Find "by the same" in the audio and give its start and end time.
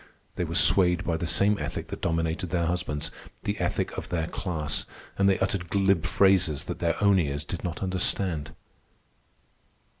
1.03-1.59